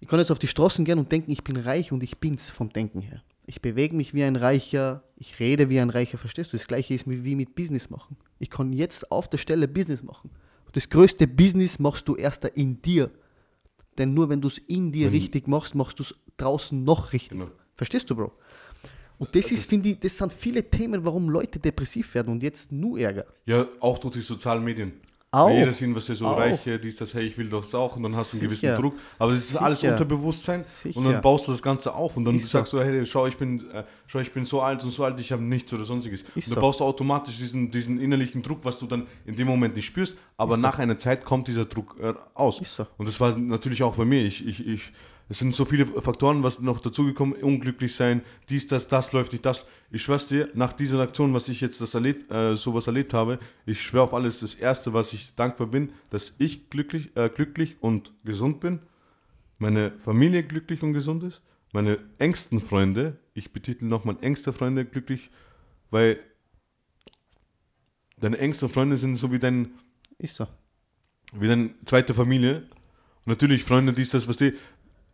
[0.00, 2.50] Ich kann jetzt auf die Straßen gehen und denken, ich bin reich und ich bin's
[2.50, 3.22] vom Denken her.
[3.46, 6.56] Ich bewege mich wie ein Reicher, ich rede wie ein Reicher, verstehst du?
[6.56, 8.16] Das gleiche ist wie mit Business machen.
[8.38, 10.30] Ich kann jetzt auf der Stelle Business machen.
[10.72, 13.10] Das größte Business machst du erst in dir.
[13.96, 17.38] Denn nur wenn du es in dir richtig machst, machst du es draußen noch richtig.
[17.38, 17.50] Genau.
[17.76, 18.32] Verstehst du, Bro?
[19.18, 22.70] Und das ist, finde ich, das sind viele Themen, warum Leute depressiv werden und jetzt
[22.72, 23.24] nur Ärger.
[23.46, 24.92] Ja, auch durch die sozialen Medien.
[25.36, 25.50] Auch.
[25.50, 26.38] Jeder sehen, was der so Auch.
[26.38, 28.94] reiche, dies, das, hey, ich will das auch und dann hast du einen gewissen Druck.
[29.18, 29.92] Aber das ist alles Sicher.
[29.92, 30.98] Unterbewusstsein Sicher.
[30.98, 32.58] und dann baust du das Ganze auf und dann Ist so.
[32.58, 35.20] sagst du, hey, schau, ich bin, äh, schau, ich bin so alt und so alt,
[35.20, 36.22] ich habe nichts oder sonstiges.
[36.22, 36.60] und dann so.
[36.60, 40.16] baust du automatisch diesen, diesen innerlichen Druck, was du dann in dem Moment nicht spürst,
[40.38, 42.60] aber nach einer Zeit kommt dieser Druck äh, aus.
[42.60, 42.86] Ist so.
[42.96, 44.22] Und das war natürlich auch bei mir.
[44.22, 44.92] Ich, ich, ich,
[45.28, 49.44] es sind so viele Faktoren, was noch dazugekommen, unglücklich sein, dies, das, das läuft nicht,
[49.44, 49.64] das.
[49.90, 53.38] Ich schwör's dir, nach dieser Aktion, was ich jetzt das erlebt, äh, sowas erlebt habe,
[53.64, 57.76] ich schwöre auf alles, das Erste, was ich dankbar bin, dass ich glücklich, äh, glücklich
[57.80, 58.80] und gesund bin,
[59.58, 61.42] meine Familie glücklich und gesund ist,
[61.72, 65.30] meine engsten Freunde, ich betitel nochmal engste Freunde glücklich,
[65.90, 66.20] weil
[68.18, 69.70] deine engsten Freunde sind so wie dein,
[70.18, 70.46] Ist so.
[71.32, 72.68] wie deine zweite Familie.
[73.26, 74.54] Und natürlich Freunde, dies, das, was die.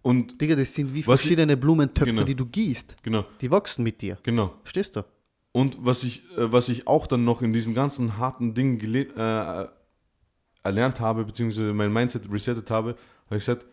[0.03, 2.25] Und Digga, das sind wie verschiedene Blumentöpfe, Genau.
[2.25, 2.97] die du gießt.
[3.03, 4.19] genau, Die wachsen mit dir.
[4.23, 4.53] genau.
[4.63, 5.05] Verstehst du?
[5.53, 9.67] Und was ich, äh, was ich auch dann noch in diesen ganzen harten Dingen äh,
[10.65, 12.91] erlernt habe, beziehungsweise mein Mindset resettet habe,
[13.27, 13.67] habe ich gesagt,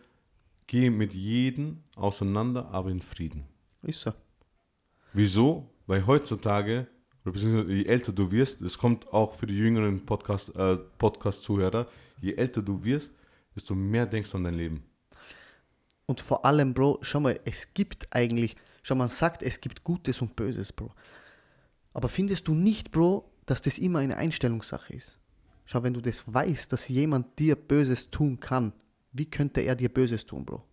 [0.66, 3.44] gehe mit jedem auseinander, aber in Frieden.
[3.82, 4.12] Ist so.
[5.12, 5.68] Wieso?
[5.86, 6.86] Weil heutzutage,
[7.24, 11.86] beziehungsweise je älter du wirst, das kommt auch für die jüngeren Podcast, äh, Podcast-Zuhörer,
[12.20, 13.10] je älter du wirst,
[13.56, 14.82] desto mehr denkst du an dein Leben.
[16.10, 20.20] Und vor allem, Bro, schau mal, es gibt eigentlich, schau, man sagt, es gibt Gutes
[20.20, 20.90] und Böses, Bro.
[21.94, 25.18] Aber findest du nicht, Bro, dass das immer eine Einstellungssache ist?
[25.66, 28.72] Schau, wenn du das weißt, dass jemand dir Böses tun kann,
[29.12, 30.64] wie könnte er dir Böses tun, Bro?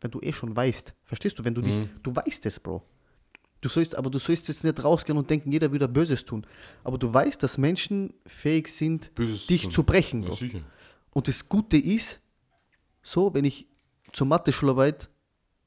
[0.00, 0.94] Wenn du eh schon weißt.
[1.02, 1.44] Verstehst du?
[1.44, 2.80] Wenn du dich, du weißt es, Bro.
[3.60, 6.46] Du sollst, aber du sollst jetzt nicht rausgehen und denken, jeder würde Böses tun.
[6.84, 9.72] Aber du weißt, dass Menschen fähig sind, Böses dich tun.
[9.72, 10.36] zu brechen, Ja, Bro.
[10.36, 10.60] sicher.
[11.10, 12.20] Und das Gute ist,
[13.02, 13.66] so, wenn ich
[14.14, 15.10] zur Mathe-Schularbeit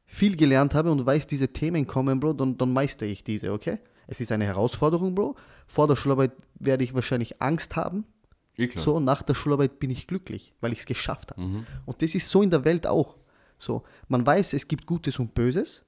[0.07, 3.79] viel gelernt habe und weiß, diese Themen kommen, Bro, dann, dann meistere ich diese, okay?
[4.07, 5.35] Es ist eine Herausforderung, Bro.
[5.67, 8.05] Vor der Schularbeit werde ich wahrscheinlich Angst haben.
[8.57, 8.83] Eh klar.
[8.83, 11.41] So, nach der Schularbeit bin ich glücklich, weil ich es geschafft habe.
[11.85, 13.17] Und das ist so in der Welt auch.
[13.59, 15.85] So, man weiß, es gibt Gutes und Böses.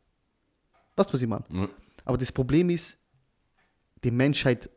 [0.97, 1.45] Weißt du, was ich meine?
[1.49, 1.69] Ja.
[2.03, 2.99] Aber das Problem ist,
[4.03, 4.69] die Menschheit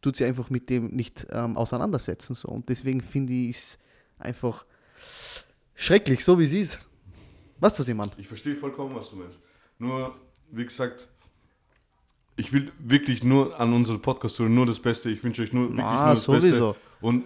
[0.00, 2.34] tut sich einfach mit dem nicht ähm, auseinandersetzen.
[2.34, 2.48] So.
[2.48, 3.78] Und deswegen finde ich es
[4.18, 4.66] einfach
[5.76, 6.78] schrecklich, so wie es ist.
[7.60, 8.10] Was ich meine?
[8.18, 9.38] Ich verstehe vollkommen, was du meinst.
[9.78, 10.14] Nur,
[10.50, 11.08] wie gesagt,
[12.36, 15.10] ich will wirklich nur an unsere podcast nur das Beste.
[15.10, 16.72] Ich wünsche euch nur wirklich Ah, nur das sowieso.
[16.72, 16.74] Beste.
[17.00, 17.24] Und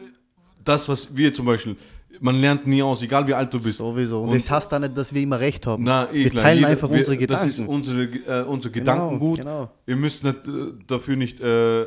[0.64, 1.76] das, was wir zum Beispiel,
[2.20, 3.78] man lernt nie aus, egal wie alt du bist.
[3.78, 4.18] Sowieso.
[4.22, 5.82] Und, Und- das heißt auch nicht, dass wir immer recht haben.
[5.82, 7.42] Na, eh wir klar, teilen jeder- einfach wir, unsere Gedanken.
[7.44, 9.38] Das ist unsere, äh, unser Gedankengut.
[9.40, 9.70] genau.
[9.86, 10.50] Ihr müsst nicht, äh,
[10.86, 11.86] dafür nicht, äh,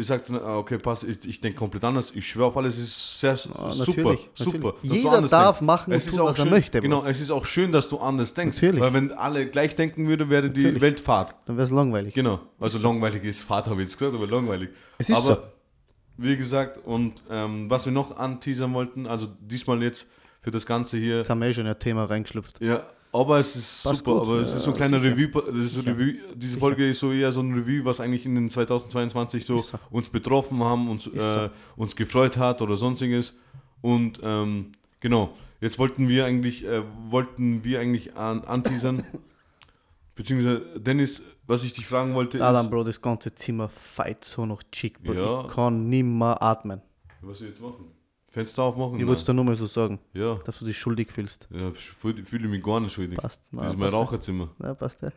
[0.00, 2.12] ich sage, okay, pass, ich, ich denke komplett anders.
[2.14, 4.56] Ich schwöre auf alles, es ist sehr super, natürlich, super.
[4.56, 4.62] natürlich.
[4.82, 5.66] dass du Jeder darf denkst.
[5.66, 6.82] machen Es ist tun, auch was er schön, möchte, Bro.
[6.82, 8.56] Genau, es ist auch schön, dass du anders denkst.
[8.60, 8.80] Natürlich.
[8.82, 10.82] Weil wenn alle gleich denken würden, wäre die Natürlich.
[10.82, 11.34] Welt fad.
[11.46, 12.14] Dann wäre es langweilig.
[12.14, 14.70] Genau, also langweilig ist Fahrt, habe ich jetzt gesagt, aber langweilig.
[14.98, 15.42] Es ist aber so.
[16.16, 20.06] wie gesagt, und ähm, was wir noch anteasern wollten, also diesmal jetzt
[20.40, 22.60] für das Ganze hier, Jetzt haben wir eh schon in ein Thema reingeschlüpft.
[22.62, 25.16] ja, aber es ist Passt super, gut, aber es ist so ein kleiner sicher.
[25.16, 25.98] Revue, das ist so Sicher.
[25.98, 29.58] Revue, diese Folge ist so eher so ein Revue, was eigentlich in den 2022 so,
[29.58, 29.78] so.
[29.90, 33.36] uns betroffen haben, uns, äh, uns gefreut hat oder sonstiges.
[33.80, 39.04] Und ähm, genau, jetzt wollten wir eigentlich, äh, wollten wir eigentlich an, anteasern,
[40.14, 44.24] beziehungsweise Dennis, was ich dich fragen wollte, Da dann, ist, Bro, das ganze Zimmer feit
[44.24, 45.12] so noch chic, Bro.
[45.14, 45.40] Ja.
[45.46, 46.80] Ich kann nimmer atmen.
[47.22, 47.99] was wir jetzt machen.
[48.30, 48.98] Fenster aufmachen?
[49.00, 51.48] Ich wollte es dir nur mal so sagen, Ja, dass du dich schuldig fühlst.
[51.50, 53.18] ja ich fühle fühle mich gar nicht schuldig.
[53.18, 53.40] Passt.
[53.50, 53.98] Das ist mein passt, ja.
[53.98, 54.50] Raucherzimmer.
[54.62, 55.10] Ja, passt ja.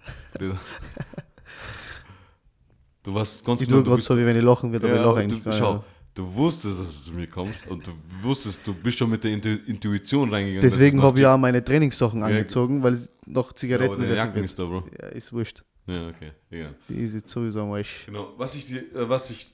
[3.04, 4.96] Du warst ganz Ich genau, tue du gerade so, wie wenn ich lachen würde, aber
[4.96, 5.84] ich Ja, lache aber du, schau,
[6.16, 9.32] du wusstest, dass du zu mir kommst und du wusstest, du bist schon mit der
[9.32, 10.62] Intu Intuition reingegangen.
[10.62, 14.16] Deswegen habe ich auch meine Trainingssachen Ja, angezogen, weil es noch Ja, Zigaretten aber deine
[14.18, 14.88] rauchen Jacken ist da, Bro.
[15.02, 15.64] Ja, ist wurscht.
[15.86, 16.76] Ja, okay, egal.
[16.88, 18.06] Die ist jetzt sowieso am Arsch.
[18.06, 18.34] Genau.
[18.38, 19.54] Was ich dir, äh, was ich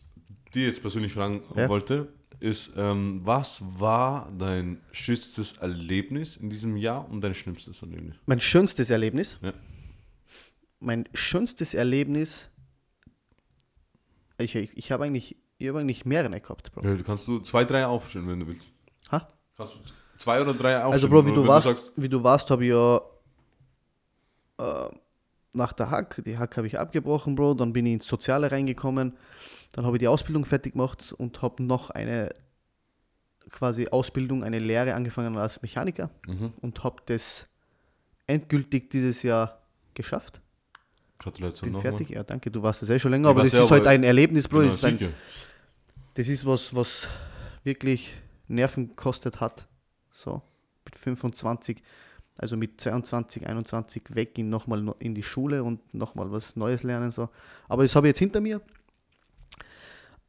[0.53, 1.67] dir jetzt persönlich fragen Ja.
[1.67, 2.07] wollte,
[2.39, 8.17] ist, ähm, was war dein schönstes Erlebnis in diesem Jahr und dein schlimmstes Erlebnis?
[8.25, 9.37] Mein schönstes Erlebnis?
[9.41, 9.53] Ja.
[10.79, 12.47] Mein schönstes Erlebnis,
[14.37, 16.83] ich, ich, ich habe eigentlich, ich hab eigentlich mehrere gehabt, Bro.
[16.83, 18.71] Ja, du kannst du zwei, drei aufstellen, wenn du willst.
[19.11, 19.27] Ha?
[19.57, 19.79] Kannst du
[20.17, 20.93] zwei oder drei aufstellen?
[20.93, 23.01] Also, Bro, wie du warst, sagst, wie du warst, habe ich ja
[24.59, 24.89] äh,
[25.53, 29.17] nach der Hack, die Hack habe ich abgebrochen, Bro, dann bin ich ins Soziale reingekommen,
[29.71, 32.29] dann habe ich die Ausbildung fertig gemacht und habe noch eine
[33.49, 36.53] quasi Ausbildung, eine Lehre angefangen als Mechaniker mhm.
[36.61, 37.47] und habe das
[38.27, 39.61] endgültig dieses Jahr
[39.95, 40.41] geschafft.
[41.17, 41.91] Gratulation Bin nochmal.
[41.91, 42.09] fertig.
[42.09, 43.89] Ja, danke, du warst es eh schon länger, Ich aber das ja, ist halt aber-
[43.89, 44.59] ein Erlebnis, Bro.
[44.59, 45.13] Genau, das, ist ein,
[46.13, 47.07] das ist was, was
[47.63, 48.13] wirklich
[48.47, 49.67] Nerven gekostet hat.
[50.11, 50.41] So,
[50.85, 51.81] mit 25,
[52.39, 57.11] also mit 22, 21 weg in nochmal in die Schule und nochmal was Neues lernen.
[57.11, 57.27] So.
[57.67, 58.61] Aber das habe ich jetzt hinter mir.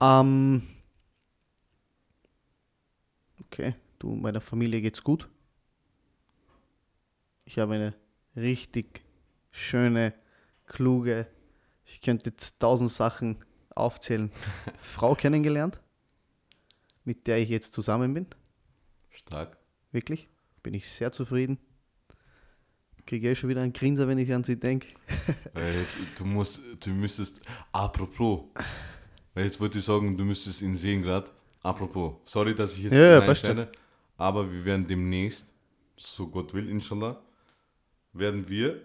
[0.00, 0.62] Ähm,
[3.44, 5.28] okay, du, meiner Familie geht's gut.
[7.44, 7.94] Ich habe eine
[8.34, 9.04] richtig
[9.52, 10.12] schöne,
[10.66, 11.28] kluge,
[11.84, 13.38] ich könnte jetzt tausend Sachen
[13.76, 14.32] aufzählen,
[14.80, 15.80] Frau kennengelernt,
[17.04, 18.26] mit der ich jetzt zusammen bin.
[19.10, 19.58] Stark.
[19.92, 20.28] Wirklich.
[20.64, 21.58] Bin ich sehr zufrieden.
[23.06, 24.88] Kriege eh schon wieder einen Grinser, wenn ich an sie denke.
[26.16, 27.40] Du musst, du müsstest,
[27.72, 28.42] apropos,
[29.34, 31.30] weil jetzt wollte ich sagen, du müsstest ihn sehen gerade.
[31.62, 33.70] Apropos, sorry, dass ich jetzt Ja, ja, reinschneide,
[34.16, 35.52] aber wir werden demnächst,
[35.96, 37.20] so Gott will, inshallah,
[38.12, 38.80] werden wir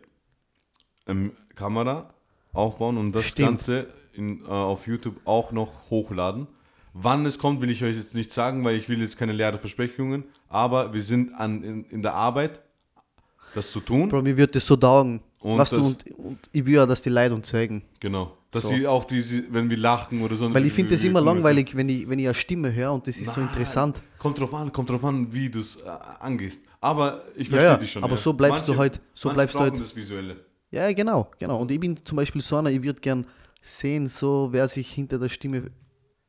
[1.08, 2.14] ähm, Kamera
[2.54, 3.50] aufbauen und das Stimmt.
[3.50, 6.48] Ganze in, äh, auf YouTube auch noch hochladen.
[6.94, 9.60] Wann es kommt, will ich euch jetzt nicht sagen, weil ich will jetzt keine leeren
[9.60, 12.62] Versprechungen, aber wir sind an, in, in der Arbeit,
[13.56, 14.10] das zu tun.
[14.10, 15.20] Bro, mir wird das so dauern.
[15.40, 17.84] Und weißt du, das- und, und ich will ja, dass die Leute uns zeigen.
[18.00, 18.38] Genau.
[18.52, 18.70] Dass So.
[18.74, 20.52] sie auch diese, wenn wir lachen oder so.
[20.54, 23.18] Weil ich finde das immer langweilig, wenn ich, wenn ich eine Stimme höre und das
[23.18, 24.02] ist so Nein, interessant.
[24.18, 25.90] Kommt drauf an, kommt drauf an, wie du es äh,
[26.20, 26.62] angehst.
[26.80, 28.04] Aber ich verstehe ja, dich schon.
[28.04, 28.22] aber ja.
[28.22, 30.38] so bleibst du halt- so manche bleibst du halt- das Visuelle.
[30.72, 31.60] Ja, genau, genau.
[31.60, 33.26] Und ich bin zum Beispiel so einer, ich würde gern
[33.62, 35.72] sehen, so wer sich hinter der Stimme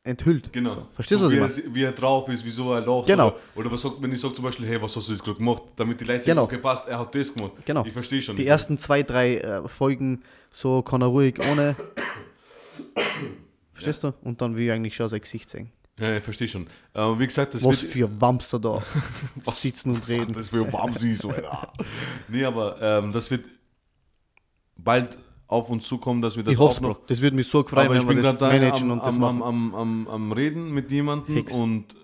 [0.07, 0.53] enthüllt.
[0.53, 0.71] Genau.
[0.71, 0.87] So.
[0.93, 3.07] Verstehst so, du, wie, was ich er, wie er drauf ist, wieso er lacht.
[3.07, 3.29] Genau.
[3.29, 5.39] Oder, oder was sagt, wenn ich sage zum Beispiel, hey, was hast du jetzt gerade
[5.39, 5.63] gemacht?
[5.77, 6.45] Damit die Leute sagen, Genau.
[6.45, 7.53] okay, passt, er hat das gemacht.
[7.65, 7.85] Genau.
[7.85, 8.37] Ich verstehe schon.
[8.37, 11.77] Die ersten zwei, drei äh, Folgen, so kann er ruhig ohne.
[13.75, 14.15] Verstehst du?
[14.23, 15.71] Und dann will ich eigentlich schon sein Gesicht sehen.
[15.99, 16.67] Ja, ich verstehe schon.
[16.93, 18.83] Aber wie gesagt, das Was für Wamster da
[19.53, 20.33] sitzen und Was reden.
[20.33, 21.73] Das für Wamsi so, Alter.
[22.29, 23.47] nee, aber ähm, das wird
[24.77, 27.07] bald auf uns zukommen, dass wir das ich auch noch...
[27.07, 29.75] Das würde mich so freuen, aber ich bin gerade managen am, und das am, am,
[29.75, 31.55] am, am, Reden mit jemandem Fix.
[31.55, 31.95] und,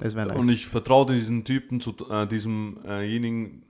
[0.00, 0.14] nice.
[0.14, 3.64] und ich vertraue diesen Typen, zu äh, diesemjenigen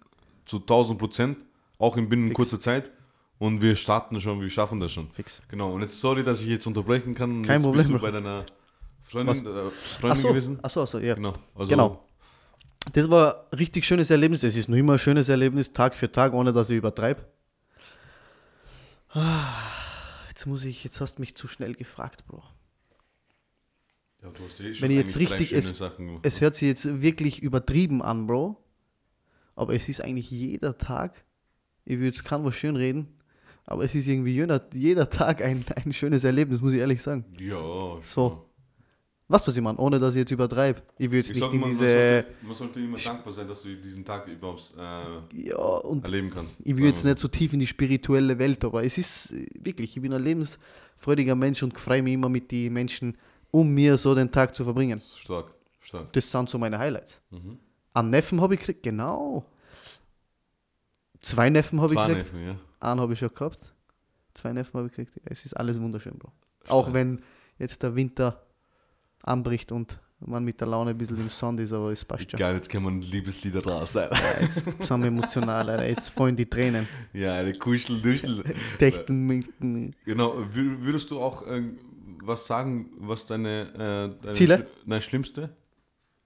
[0.44, 1.38] zu 1000 Prozent,
[1.78, 2.36] auch in binnen Fix.
[2.36, 2.92] kurzer Zeit.
[3.38, 5.10] Und wir starten schon, wir schaffen das schon.
[5.12, 5.40] Fix.
[5.48, 7.42] Genau, und jetzt sorry, dass ich jetzt unterbrechen kann.
[7.42, 8.44] Kein jetzt Problem, Bist du bei deiner
[9.02, 10.58] Freundin, äh, Freundin so, gewesen?
[10.60, 11.14] ach so, ach so, ja.
[11.14, 11.34] Genau.
[11.54, 12.04] Also, Genau.
[12.92, 14.42] Das war ein richtig schönes Erlebnis.
[14.42, 17.24] Es ist noch immer ein schönes Erlebnis, Tag für Tag, ohne dass ich übertreibe.
[19.10, 19.54] Ah,
[20.28, 22.42] Jetzt muss ich, jetzt hast du mich zu schnell gefragt, Bro.
[24.22, 26.20] Ja, du hast eh Wenn ich jetzt richtig- es- Sachen.
[26.22, 28.56] Es hört sich jetzt wirklich übertrieben an, Bro.
[29.56, 31.24] Aber es ist eigentlich jeder Tag,
[31.84, 33.08] ich will jetzt kein was schön reden,
[33.64, 37.24] aber es ist irgendwie jeder, jeder Tag ein, ein schönes Erlebnis, muss ich ehrlich sagen.
[37.40, 38.47] Ja, So.
[39.30, 39.78] Was ich meine?
[39.78, 40.82] Ohne dass ich jetzt übertreibe.
[40.96, 41.80] Ich will jetzt Ich nicht sag in man diese.
[41.88, 46.30] sollte, man sollte immer dankbar sein, dass du diesen Tag überhaupt äh, Ja, und erleben
[46.30, 46.60] kannst.
[46.64, 49.94] Ich will jetzt nicht so tief in die spirituelle Welt, aber es ist äh, wirklich,
[49.96, 53.18] ich bin ein lebensfreudiger Mensch und freue mich immer mit den Menschen,
[53.50, 55.02] um mir so den Tag zu verbringen.
[55.16, 56.10] Stark, stark.
[56.14, 57.20] Das sind so meine Highlights.
[57.30, 57.58] Mhm.
[57.92, 59.44] Einen Neffen habe ich gekriegt, genau.
[61.20, 62.32] Zwei Neffen habe ich Zwei gekriegt.
[62.32, 62.56] Neffen, ja.
[62.80, 63.74] Einen habe ich schon gehabt.
[64.34, 65.20] Zwei Neffen habe ich gekriegt.
[65.24, 66.32] Es ist alles wunderschön, Bro.
[66.68, 66.94] Auch Stark.
[66.94, 67.22] wenn
[67.58, 68.42] jetzt der Winter
[69.28, 72.38] anbricht und man mit der Laune ein bisschen im Sand ist, aber es passt schon.
[72.40, 74.08] Geil, jetzt kann man Liebeslieder raus sein.
[74.12, 75.86] Ja, Jetzt sind wir emotional, Alter.
[75.88, 76.88] Jetzt fallen die Tränen.
[77.12, 78.42] ja, eine Kuschel, Duschel.
[78.80, 81.62] Dächten mit, mit, Genau, wür- würdest du auch äh,
[82.24, 84.66] was sagen, was deine, äh, deine Ziele?
[84.86, 85.50] Nein, schlimmste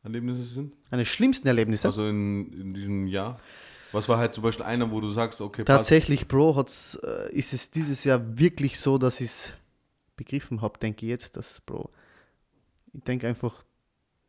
[0.03, 0.73] Erlebnisse sind?
[0.91, 1.87] Meine schlimmsten Erlebnisse.
[1.87, 3.39] Also in, in diesem Jahr?
[3.93, 5.77] Was war halt zum Beispiel einer, wo du sagst, okay, passt.
[5.77, 9.53] Tatsächlich, Bro, hat's, äh, ist es dieses Jahr wirklich so, dass ich es
[10.17, 11.91] begriffen habe, denke ich jetzt, dass, Bro,
[12.93, 13.65] ich denke einfach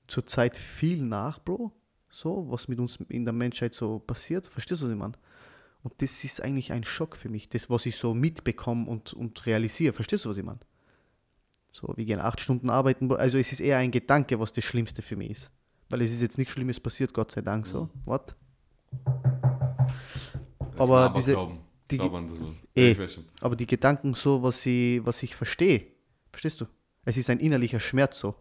[0.08, 1.72] zurzeit viel nach, Bro,
[2.10, 4.48] so, was mit uns in der Menschheit so passiert.
[4.48, 5.14] Verstehst du, was ich meine?
[5.82, 9.46] Und das ist eigentlich ein Schock für mich, das, was ich so mitbekomme und, und
[9.46, 9.94] realisiere.
[9.94, 10.60] Verstehst du, was ich meine?
[11.72, 13.08] So, wir gehen acht Stunden arbeiten.
[13.08, 13.16] Bro.
[13.18, 15.52] Also es ist eher ein Gedanke, was das Schlimmste für mich ist.
[15.90, 17.90] Weil es ist jetzt nichts Schlimmes passiert, Gott sei Dank so.
[18.06, 18.36] What?
[20.60, 21.60] Das ist Aber diese- Aberglauben.
[21.92, 22.54] die- Glaub an das so.
[22.76, 22.96] Eh.
[23.42, 25.88] Aber die Gedanken so, was ich, was ich verstehe,
[26.32, 26.66] verstehst du?
[27.06, 28.36] Es ist ein innerlicher Schmerz so.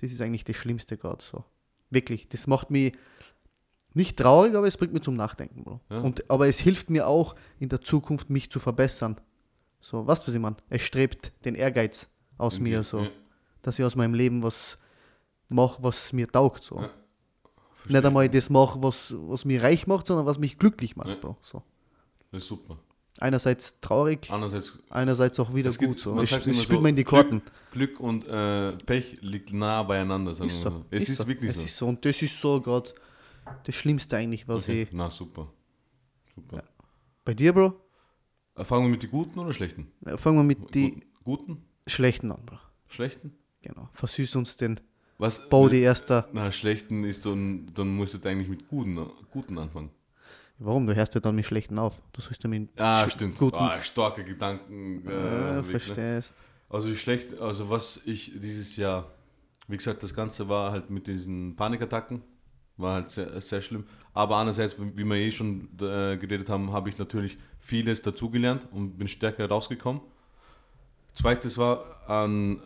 [0.00, 1.44] Das ist eigentlich das Schlimmste gerade so.
[1.90, 2.92] Wirklich, das macht mich
[3.92, 5.80] nicht traurig, aber es bringt mich zum Nachdenken, Bro.
[5.90, 6.00] Ja.
[6.00, 9.20] Und, aber es hilft mir auch in der Zukunft, mich zu verbessern.
[9.80, 10.56] So, weißt du, was ich meine?
[10.68, 12.08] Es strebt den Ehrgeiz
[12.38, 13.00] aus In mir, so.
[13.00, 13.10] ja,
[13.62, 14.78] Dass ich aus meinem Leben was
[15.48, 16.80] mache, was mir taugt, so.
[16.80, 16.90] Ja.
[17.86, 21.20] Nicht einmal das mache, was, was mich reich macht, sondern was mich glücklich macht.
[21.20, 21.36] Bro.
[21.42, 21.62] So.
[22.30, 22.78] Das ist super.
[23.18, 26.00] Einerseits traurig, Andererseits, einerseits auch wieder gibt- gut.
[26.00, 26.14] So.
[26.14, 27.42] man es immer spielt so, mir in die Glück- Karten.
[27.72, 30.84] Glück und äh, Pech liegt nah beieinander, sagen Ist so.
[30.90, 31.26] Es ist, so.
[31.26, 31.62] wirklich es so.
[31.64, 31.88] Ist so.
[31.88, 32.90] Und das ist so gerade
[33.64, 34.82] das Schlimmste eigentlich, was Okay.
[34.84, 34.88] ich.
[34.92, 35.52] Na, super.
[36.34, 36.56] Super.
[36.58, 36.62] Ja.
[37.24, 37.74] Bei dir, Bro?
[38.54, 39.88] Äh, Fangen wir mit den guten oder schlechten?
[40.16, 41.62] Fangen wir mit die Guten?
[41.86, 42.58] schlechten an, Bro.
[42.88, 43.32] Schlechten?
[43.62, 43.88] Genau.
[43.92, 44.80] Versüß uns den
[45.18, 45.48] Was?
[45.50, 46.28] Bau die erster.
[46.32, 49.90] Na, schlechten ist dann, dann musst du eigentlich mit guten, guten anfangen.
[50.62, 50.86] Warum?
[50.86, 51.94] Du hörst ja dann mit schlechten auf.
[52.12, 53.38] Du sollst ja mit Ah, stimmt.
[53.38, 53.56] guten.
[53.56, 55.06] Ah, starke Gedanken.
[55.08, 55.80] Äh, Weg, ne?
[55.80, 56.34] verstehst.
[56.68, 59.10] Also schlecht, also was ich dieses Jahr,
[59.68, 62.22] wie gesagt, das Ganze war halt mit diesen Panikattacken,
[62.76, 63.84] war halt sehr, sehr schlimm.
[64.12, 68.98] Aber andererseits, wie wir eh schon äh, geredet haben, habe ich natürlich vieles dazugelernt und
[68.98, 70.02] bin stärker rausgekommen.
[71.14, 72.60] Zweites war an,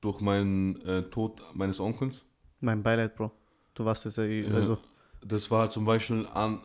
[0.00, 2.24] durch meinen äh, Tod meines Onkels.
[2.60, 3.32] Mein Beileid, Bro.
[3.74, 4.78] Du warst es ja, eh- also.
[5.22, 6.60] Das war zum Beispiel an,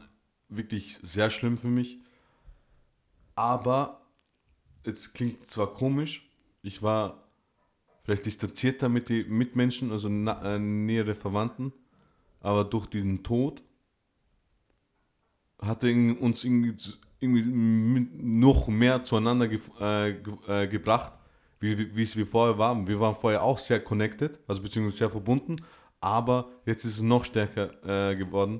[0.50, 2.00] wirklich sehr schlimm für mich.
[3.36, 4.02] Aber
[4.84, 6.30] es klingt zwar komisch,
[6.62, 7.24] ich war
[8.04, 11.72] vielleicht distanzierter mit den Mitmenschen, also na, äh, nähere Verwandten,
[12.40, 13.64] aber durch diesen Tod
[15.60, 15.88] hatte
[16.20, 16.76] uns irgendwie,
[17.20, 17.46] irgendwie
[18.18, 21.14] noch mehr zueinander gef äh, ge äh, gebracht,
[21.60, 22.88] wie, wie wie es wir vorher waren.
[22.88, 25.58] Wir waren vorher auch sehr connected, also beziehungsweise sehr verbunden,
[26.02, 28.60] aber jetzt ist es noch stärker äh, geworden.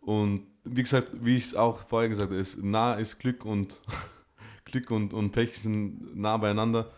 [0.00, 3.80] Und wie gesagt, wie ich es auch vorher gesagt habe, ist, nah ist Glück und
[4.64, 6.90] Glück und, und Pech sind nah beieinander.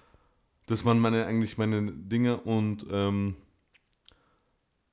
[0.66, 3.36] Das waren meine eigentlich meine Dinge und ähm,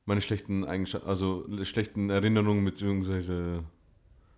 [0.05, 3.63] meine schlechten Eigenschaften, also schlechten Erinnerungen beziehungsweise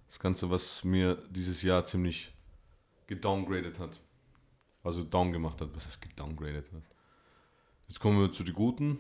[0.08, 2.34] das Ganze, was mir dieses Jahr ziemlich
[3.08, 4.02] gedowngradet hat.
[4.84, 6.84] Also down gemacht hat, was heißt gedowngradet hat.
[7.88, 9.00] Jetzt kommen wir zu den Guten.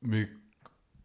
[0.00, 0.28] Mir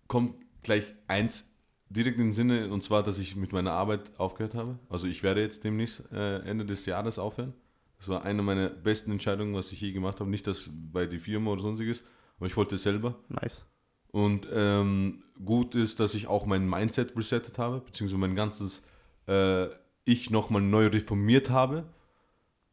[0.07, 1.49] kommt gleich eins
[1.89, 4.79] direkt in den Sinne, und zwar, dass ich mit meiner Arbeit aufgehört habe.
[4.89, 7.53] Also ich werde jetzt demnächst äh, Ende des Jahres aufhören.
[7.97, 10.29] Das war eine meiner besten Entscheidungen, was ich je gemacht habe.
[10.29, 12.03] Nicht das bei die Firma oder sonstiges,
[12.37, 13.15] aber ich wollte es selber.
[13.29, 13.65] Nice.
[14.11, 18.83] Und ähm, gut ist, dass ich auch mein Mindset resettet habe, beziehungsweise mein ganzes
[19.27, 19.67] äh,
[20.05, 21.85] Ich nochmal neu reformiert habe.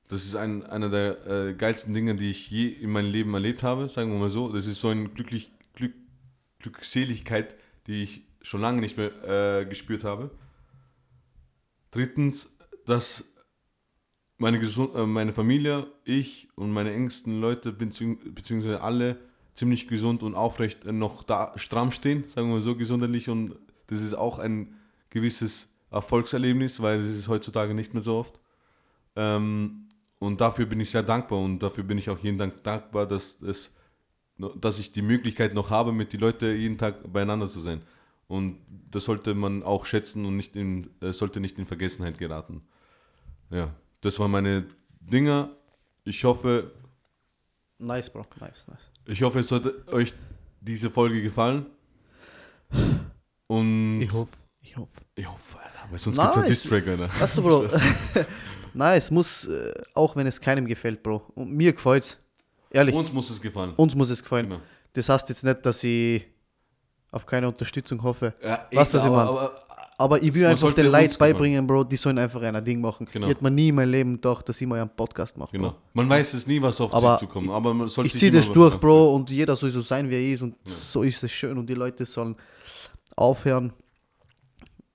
[0.08, 3.62] Das ist ein, einer der äh, geilsten Dinge, die ich je in meinem Leben erlebt
[3.62, 4.52] habe, sagen wir mal so.
[4.52, 5.94] Das ist so eine glücklich, Glück,
[6.62, 10.30] Glückseligkeit, die ich schon lange nicht mehr äh, gespürt habe.
[11.90, 13.32] Drittens, dass
[14.38, 19.18] meine, Gesund äh, meine Familie, ich und meine engsten Leute, beziehungsweise alle,
[19.54, 23.28] ziemlich gesund und aufrecht äh, noch da stramm stehen, sagen wir so gesundheitlich.
[23.28, 24.74] Und das ist auch ein
[25.10, 28.40] gewisses Erfolgserlebnis, weil es ist heutzutage nicht mehr so oft.
[29.14, 33.06] Ähm, und dafür bin ich sehr dankbar und dafür bin ich auch jeden Tag dankbar,
[33.06, 33.72] dass, es,
[34.60, 37.82] dass ich die Möglichkeit noch habe, mit den Leuten jeden Tag beieinander zu sein.
[38.28, 38.58] Und
[38.90, 42.62] das sollte man auch schätzen und nicht in, äh, sollte nicht in Vergessenheit geraten.
[43.50, 44.66] Ja, das waren meine
[45.00, 45.50] Dinger.
[46.04, 46.72] Ich hoffe,
[47.78, 48.26] Nice, Bro.
[48.40, 48.90] Nice, nice.
[49.06, 50.14] ich hoffe, es hat euch
[50.60, 51.66] diese Folge gefallen.
[53.48, 55.00] Und Ich hoffe, ich hoffe.
[55.16, 56.26] ich hoffe, Alter, weil sonst Nice.
[56.26, 57.20] gibt es einen Distrack, Alter.
[57.20, 57.66] Weißt du, Bro?
[58.74, 61.22] Nein, es muss, äh, auch wenn es keinem gefällt, Bro.
[61.34, 62.18] Und mir gefällt
[62.72, 63.74] Ehrlich, Uns muss es gefallen.
[63.76, 64.48] uns muss es gefallen.
[64.48, 64.60] Genau.
[64.94, 66.24] Das heißt jetzt nicht, dass ich
[67.10, 68.34] auf keine Unterstützung hoffe.
[68.42, 69.28] Ja, Weißt du, was ich aber- meine?
[69.30, 69.62] aber-
[69.98, 73.06] Aber ich will einfach den Leuten beibringen, Bro, die sollen einfach ein Ding machen.
[73.12, 73.26] Genau.
[73.26, 75.52] Ich hätte mir nie in meinem Leben gedacht, dass ich mal einen Podcast mache.
[75.52, 75.76] Genau.
[75.92, 77.50] Man weiß es nie, was auf Aber sich zukommt.
[77.50, 80.14] Aber man sollte Ich ziehe immer das durch, Bro, und jeder soll so sein, wie
[80.14, 80.42] er ist.
[80.42, 81.56] Und so ist es schön.
[81.56, 82.34] Und die Leute sollen
[83.14, 83.72] aufhören,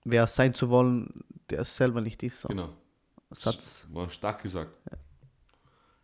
[0.03, 2.41] wer sein zu wollen, der es selber nicht ist.
[2.41, 2.49] So.
[2.49, 2.69] Genau.
[3.31, 3.87] Satz.
[3.93, 4.71] War stark gesagt.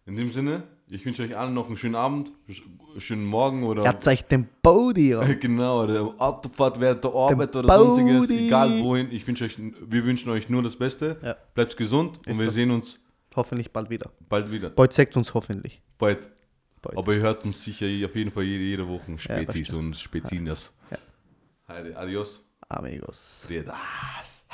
[0.05, 2.61] In dem Sinne, ich wünsche euch allen noch einen schönen Abend, sch-
[2.99, 5.09] schönen Morgen oder Er zeigt den Body.
[5.09, 5.21] ja.
[5.33, 8.01] genau, oder Autofahrt während der Arbeit oder Baudi.
[8.01, 9.11] sonstiges, egal wohin.
[9.11, 11.17] Ich wünsche euch, wir wünschen euch nur das Beste.
[11.23, 11.35] Ja.
[11.53, 12.51] Bleibt gesund und Ist wir so.
[12.53, 12.99] sehen uns
[13.35, 14.11] Hoffentlich bald wieder.
[14.29, 14.69] bald wieder.
[14.69, 15.81] Bald sagt uns hoffentlich.
[15.97, 16.29] Bald.
[16.81, 16.97] Bald.
[16.97, 19.79] Aber ihr hört uns sicher auf jeden Fall jede, jede Woche Spezies stimmt.
[19.85, 20.77] und Spezinas.
[20.91, 20.97] Ja.
[21.95, 22.45] Adios.
[22.69, 23.43] Amigos.
[23.47, 24.45] Fredas.